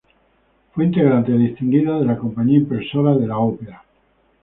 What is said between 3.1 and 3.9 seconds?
de la Ópera.